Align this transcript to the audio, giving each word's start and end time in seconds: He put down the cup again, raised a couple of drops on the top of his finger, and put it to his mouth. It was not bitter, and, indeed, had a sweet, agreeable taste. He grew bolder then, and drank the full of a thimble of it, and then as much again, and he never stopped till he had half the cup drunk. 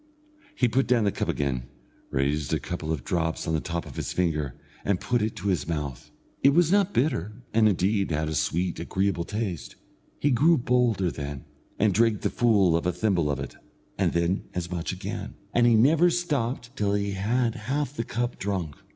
He 0.55 0.67
put 0.67 0.87
down 0.87 1.03
the 1.03 1.11
cup 1.11 1.29
again, 1.29 1.67
raised 2.09 2.55
a 2.55 2.59
couple 2.59 2.91
of 2.91 3.03
drops 3.03 3.45
on 3.47 3.53
the 3.53 3.59
top 3.61 3.85
of 3.85 3.97
his 3.97 4.13
finger, 4.13 4.55
and 4.83 4.99
put 4.99 5.21
it 5.21 5.35
to 5.35 5.49
his 5.49 5.67
mouth. 5.67 6.09
It 6.41 6.55
was 6.55 6.71
not 6.71 6.91
bitter, 6.91 7.43
and, 7.53 7.69
indeed, 7.69 8.09
had 8.09 8.27
a 8.27 8.33
sweet, 8.33 8.79
agreeable 8.79 9.25
taste. 9.25 9.75
He 10.19 10.31
grew 10.31 10.57
bolder 10.57 11.11
then, 11.11 11.45
and 11.77 11.93
drank 11.93 12.21
the 12.21 12.31
full 12.31 12.75
of 12.75 12.87
a 12.87 12.91
thimble 12.91 13.29
of 13.29 13.39
it, 13.39 13.55
and 13.95 14.13
then 14.13 14.45
as 14.55 14.71
much 14.71 14.91
again, 14.91 15.35
and 15.53 15.67
he 15.67 15.75
never 15.75 16.09
stopped 16.09 16.75
till 16.75 16.95
he 16.95 17.11
had 17.11 17.53
half 17.53 17.93
the 17.95 18.03
cup 18.03 18.39
drunk. 18.39 18.77